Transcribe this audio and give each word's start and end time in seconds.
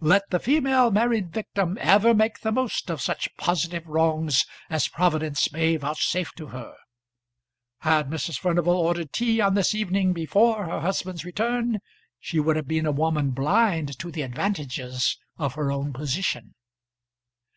Let 0.00 0.30
the 0.30 0.40
female 0.40 0.90
married 0.90 1.32
victim 1.32 1.78
ever 1.80 2.12
make 2.12 2.40
the 2.40 2.50
most 2.50 2.90
of 2.90 3.00
such 3.00 3.28
positive 3.36 3.86
wrongs 3.86 4.44
as 4.68 4.88
Providence 4.88 5.52
may 5.52 5.76
vouchsafe 5.76 6.32
to 6.38 6.48
her. 6.48 6.74
Had 7.82 8.10
Mrs. 8.10 8.36
Furnival 8.36 8.74
ordered 8.74 9.12
tea 9.12 9.40
on 9.40 9.54
this 9.54 9.76
evening 9.76 10.12
before 10.12 10.64
her 10.64 10.80
husband's 10.80 11.24
return, 11.24 11.78
she 12.18 12.40
would 12.40 12.56
have 12.56 12.66
been 12.66 12.84
a 12.84 12.90
woman 12.90 13.30
blind 13.30 13.96
to 14.00 14.10
the 14.10 14.22
advantages 14.22 15.18
of 15.38 15.54
her 15.54 15.70
own 15.70 15.92
position. 15.92 16.56